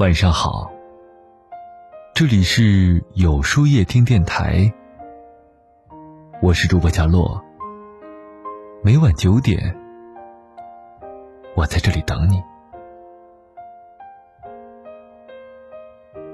[0.00, 0.72] 晚上好，
[2.16, 4.74] 这里是有书夜听电台，
[6.42, 7.40] 我是主播佳洛。
[8.82, 9.76] 每晚九点，
[11.54, 12.42] 我在这里等你。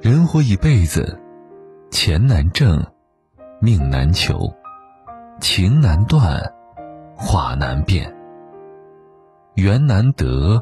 [0.00, 1.20] 人活一辈子，
[1.90, 2.82] 钱难挣，
[3.60, 4.50] 命难求，
[5.40, 6.40] 情难断，
[7.14, 8.10] 话难变，
[9.56, 10.58] 缘难得，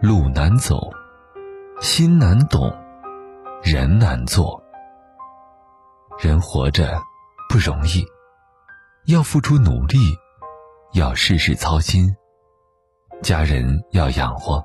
[0.00, 0.92] 路难走。
[1.80, 2.72] 心难懂，
[3.62, 4.62] 人难做。
[6.22, 7.02] 人活着
[7.50, 8.04] 不容易，
[9.06, 9.98] 要付出努力，
[10.94, 12.14] 要事事操心。
[13.22, 14.64] 家人要养活，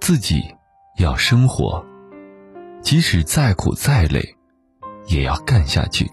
[0.00, 0.42] 自己
[0.98, 1.84] 要生活。
[2.80, 4.22] 即使再苦再累，
[5.06, 6.04] 也要干下去；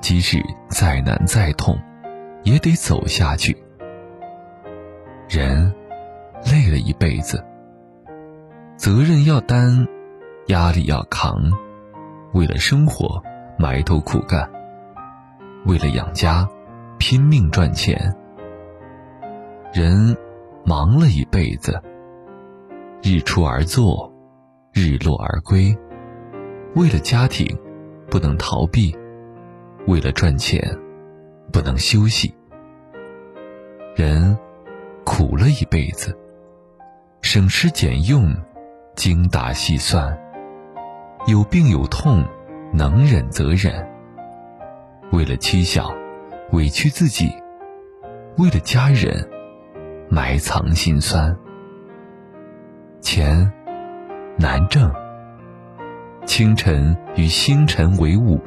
[0.00, 0.38] 即使
[0.68, 1.78] 再难再痛，
[2.42, 3.56] 也得走下去。
[5.28, 5.72] 人
[6.44, 7.42] 累了一辈子。
[8.80, 9.86] 责任要担，
[10.46, 11.52] 压力要扛，
[12.32, 13.22] 为了生活
[13.58, 14.50] 埋头苦干，
[15.66, 16.48] 为了养家
[16.98, 18.16] 拼命赚钱。
[19.74, 20.16] 人
[20.64, 21.78] 忙了一辈子，
[23.02, 24.10] 日出而作，
[24.72, 25.76] 日落而归。
[26.74, 27.54] 为了家庭，
[28.08, 28.96] 不能逃避；
[29.88, 30.62] 为了赚钱，
[31.52, 32.34] 不能休息。
[33.94, 34.38] 人
[35.04, 36.18] 苦了一辈子，
[37.20, 38.34] 省吃俭用。
[38.94, 40.18] 精打细算，
[41.26, 42.24] 有病有痛，
[42.72, 43.88] 能忍则忍。
[45.12, 45.90] 为了妻小，
[46.52, 47.28] 委屈自己；
[48.36, 49.26] 为了家人，
[50.10, 51.34] 埋藏心酸。
[53.00, 53.50] 钱
[54.36, 54.92] 难挣，
[56.26, 58.38] 清晨与星辰为伍，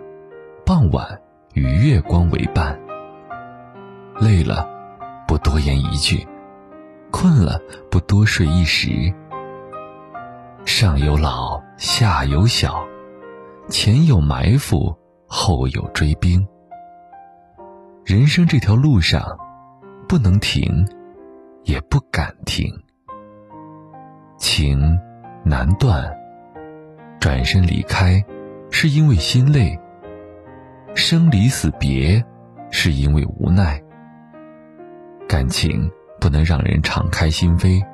[0.64, 1.20] 傍晚
[1.54, 2.80] 与月光为伴。
[4.20, 4.70] 累了，
[5.28, 6.24] 不多言一句；
[7.10, 9.12] 困了，不多睡一时。
[10.66, 12.84] 上有老，下有小，
[13.68, 14.96] 前有埋伏，
[15.28, 16.46] 后有追兵。
[18.06, 19.38] 人生这条路上，
[20.08, 20.88] 不能停，
[21.64, 22.66] 也不敢停。
[24.38, 24.98] 情
[25.44, 26.12] 难断，
[27.20, 28.24] 转身离开，
[28.72, 29.78] 是因为心累；
[30.96, 32.24] 生离死别，
[32.72, 33.82] 是因为无奈。
[35.28, 35.92] 感情
[36.22, 37.86] 不能让人敞开心扉，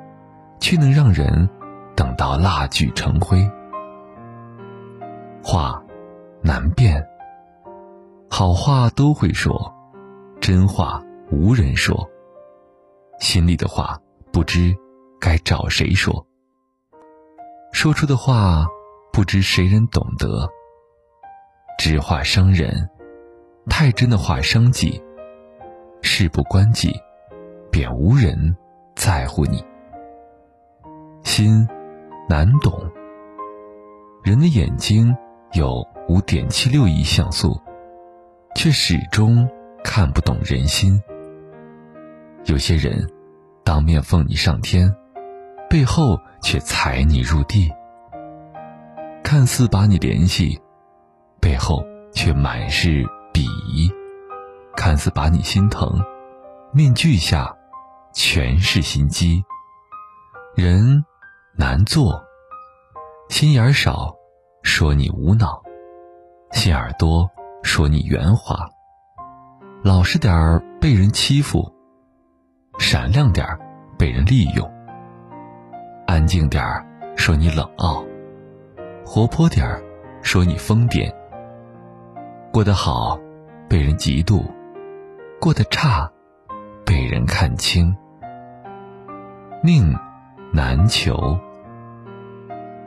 [0.60, 1.48] 却能让人。
[2.30, 3.50] 等到蜡炬成灰，
[5.42, 5.82] 话
[6.42, 7.04] 难辨。
[8.28, 9.74] 好话都会说，
[10.40, 11.02] 真话
[11.32, 12.08] 无人说。
[13.18, 13.98] 心里的话
[14.32, 14.72] 不知
[15.20, 16.24] 该找谁说，
[17.72, 18.64] 说出的话
[19.12, 20.48] 不知谁人懂得。
[21.78, 22.88] 直话伤人，
[23.68, 25.02] 太真的话伤己。
[26.02, 26.94] 事不关己，
[27.72, 28.56] 便无人
[28.94, 29.64] 在乎你。
[31.24, 31.68] 心。
[32.30, 32.88] 难懂。
[34.22, 35.12] 人的眼睛
[35.54, 37.60] 有五点七六亿像素，
[38.54, 39.48] 却始终
[39.82, 41.02] 看不懂人心。
[42.44, 43.10] 有些人
[43.64, 44.94] 当面奉你上天，
[45.68, 47.68] 背后却踩你入地；
[49.24, 50.56] 看似把你联系，
[51.40, 53.02] 背后却满是
[53.32, 53.90] 鄙夷；
[54.76, 56.00] 看似把你心疼，
[56.72, 57.52] 面具下
[58.14, 59.42] 全是心机。
[60.54, 61.04] 人。
[61.60, 62.24] 难做，
[63.28, 64.14] 心眼儿少，
[64.62, 65.60] 说你无脑；
[66.52, 67.30] 心眼儿多，
[67.62, 68.66] 说你圆滑。
[69.82, 71.70] 老实点儿被人欺负，
[72.78, 73.60] 闪亮点儿
[73.98, 74.66] 被人利用。
[76.06, 76.82] 安静点儿
[77.14, 78.02] 说你冷傲，
[79.04, 79.82] 活泼点儿
[80.22, 81.14] 说你疯癫。
[82.50, 83.20] 过得好，
[83.68, 84.42] 被人嫉妒；
[85.38, 86.10] 过得差，
[86.86, 87.94] 被人看轻。
[89.62, 89.94] 命。
[90.52, 91.38] 难求，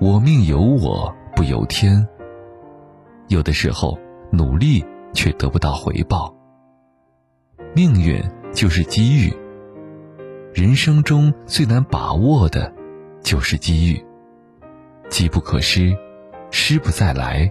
[0.03, 2.05] 我命由我不由天。
[3.29, 3.97] 有的时候
[4.33, 6.35] 努力却得不到回报。
[7.73, 9.33] 命运就是机遇，
[10.53, 12.69] 人生中最难把握的，
[13.21, 14.05] 就是机遇。
[15.07, 15.95] 机不可失，
[16.51, 17.49] 失不再来。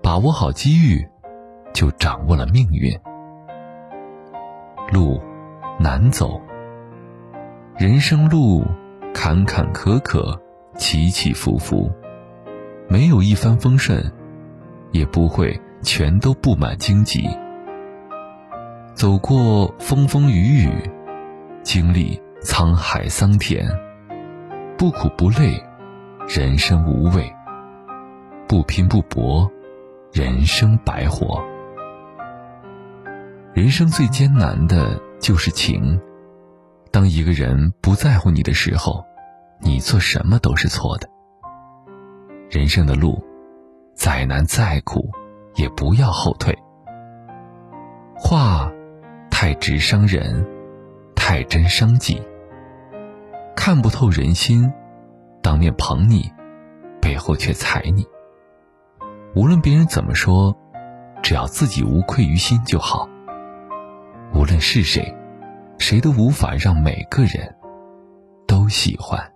[0.00, 1.04] 把握好机遇，
[1.72, 2.96] 就掌握了命运。
[4.92, 5.20] 路
[5.80, 6.40] 难走，
[7.76, 8.64] 人生路。
[9.12, 10.38] 坎坎坷坷，
[10.80, 11.92] 起起伏伏，
[12.88, 14.02] 没有一帆风顺，
[14.92, 17.28] 也不会全都布满荆棘。
[18.94, 20.90] 走过风风雨雨，
[21.62, 23.70] 经历沧海桑田，
[24.78, 25.62] 不苦不累，
[26.26, 27.24] 人生无味；
[28.48, 29.48] 不拼不搏，
[30.14, 31.44] 人生白活。
[33.52, 36.00] 人生最艰难的就是情。
[36.90, 39.04] 当一个人不在乎你的时候，
[39.60, 41.08] 你做什么都是错的。
[42.50, 43.22] 人生的路，
[43.94, 45.10] 再难再苦，
[45.54, 46.56] 也不要后退。
[48.16, 48.70] 话
[49.30, 50.46] 太直伤人，
[51.14, 52.20] 太真伤己。
[53.54, 54.72] 看不透人心，
[55.42, 56.32] 当面捧你，
[57.00, 58.06] 背后却踩你。
[59.34, 60.56] 无论别人怎么说，
[61.22, 63.08] 只要自己无愧于心就好。
[64.34, 65.14] 无论是谁，
[65.78, 67.54] 谁都无法让每个人
[68.46, 69.32] 都喜欢。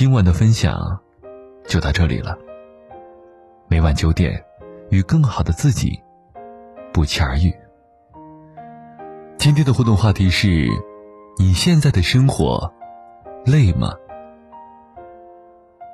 [0.00, 0.98] 今晚的分享
[1.68, 2.38] 就到这里了。
[3.68, 4.42] 每晚九点，
[4.88, 6.00] 与更好的自己
[6.90, 7.54] 不期而遇。
[9.36, 10.66] 今天的互动话题是：
[11.38, 12.72] 你现在的生活
[13.44, 13.92] 累吗？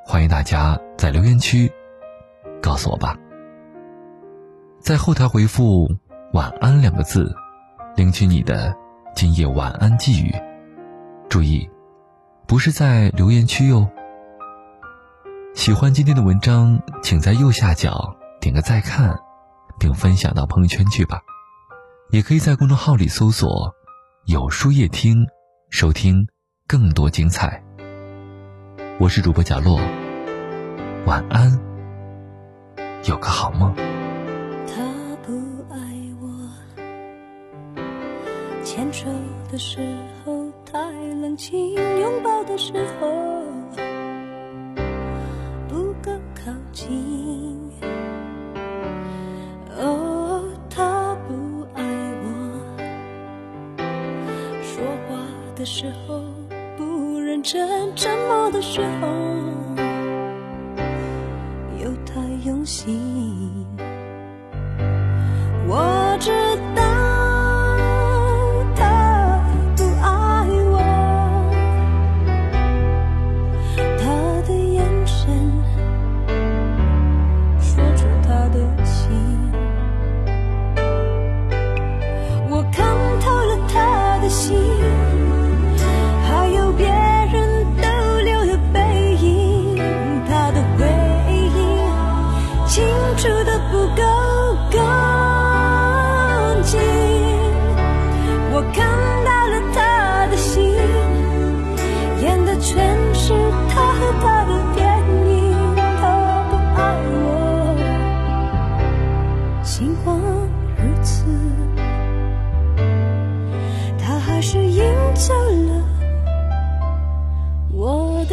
[0.04, 1.68] 欢迎大家在留言区
[2.62, 3.18] 告诉我吧。
[4.78, 5.90] 在后台回复
[6.32, 7.34] “晚安”两个字，
[7.96, 8.72] 领取你的
[9.16, 10.32] 今夜晚安寄语。
[11.28, 11.68] 注意。
[12.46, 13.90] 不是在留言区哟。
[15.56, 19.18] 喜欢今天的文章，请在右下角点个再看，
[19.80, 21.22] 并分享到朋友圈去吧。
[22.10, 23.74] 也可以在公众号里搜索
[24.28, 25.26] “有书夜听”，
[25.70, 26.28] 收听
[26.68, 27.64] 更多精彩。
[29.00, 29.80] 我是主播贾洛，
[31.06, 31.58] 晚安，
[33.08, 33.74] 有个好梦。
[34.66, 34.74] 他
[35.26, 35.32] 不
[35.72, 35.78] 爱
[36.20, 36.28] 我，
[38.62, 39.06] 牵手
[39.50, 39.80] 的时
[40.22, 41.72] 候太冷清。
[41.74, 43.35] 拥抱的时候
[55.66, 56.22] 时候
[56.76, 59.08] 不认真，沉默的时候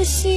[0.03, 0.32] 的心。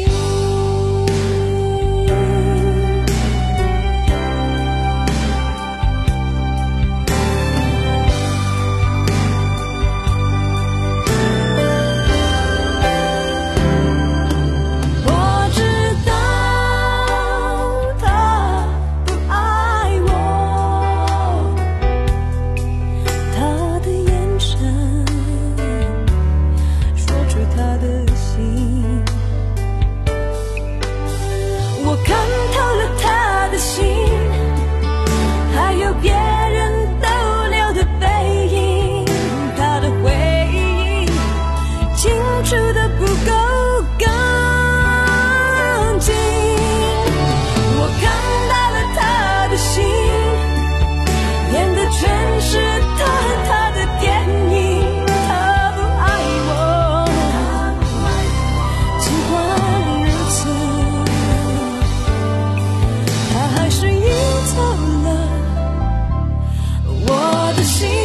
[67.66, 67.95] see